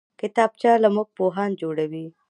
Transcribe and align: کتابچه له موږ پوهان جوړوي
کتابچه 0.19 0.71
له 0.83 0.89
موږ 0.95 1.07
پوهان 1.17 1.51
جوړوي 1.61 2.05